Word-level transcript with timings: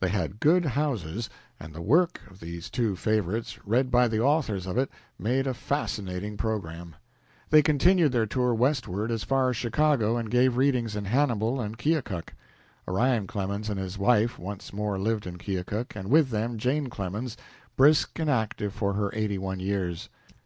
They 0.00 0.08
had 0.08 0.40
good 0.40 0.64
houses, 0.64 1.28
and 1.60 1.74
the 1.74 1.82
work 1.82 2.22
of 2.30 2.40
these 2.40 2.70
two 2.70 2.96
favorites 2.96 3.58
read 3.66 3.90
by 3.90 4.08
the 4.08 4.20
authors 4.20 4.66
of 4.66 4.78
it 4.78 4.88
made 5.18 5.46
a 5.46 5.52
fascinating 5.52 6.38
program. 6.38 6.94
They 7.50 7.60
continued 7.62 8.10
their 8.12 8.24
tour 8.24 8.54
westward 8.54 9.10
as 9.10 9.22
far 9.22 9.50
as 9.50 9.58
Chicago 9.58 10.16
and 10.16 10.30
gave 10.30 10.56
readings 10.56 10.96
in 10.96 11.04
Hannibal 11.04 11.60
and 11.60 11.76
Keokuk. 11.76 12.32
Orion 12.88 13.26
Clemens 13.26 13.68
and 13.68 13.78
his 13.78 13.98
wife 13.98 14.38
once 14.38 14.72
more 14.72 14.98
lived 14.98 15.26
in 15.26 15.36
Keokuk, 15.36 15.94
and 15.94 16.08
with 16.08 16.30
them 16.30 16.56
Jane 16.56 16.86
Clemens, 16.88 17.36
brisk 17.76 18.18
and 18.18 18.30
active 18.30 18.72
for 18.72 18.94
her 18.94 19.10
eighty 19.12 19.36
one 19.36 19.60
years. 19.60 20.08